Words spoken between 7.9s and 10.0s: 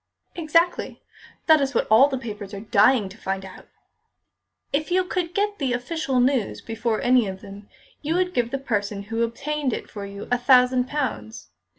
you would give the person who obtained it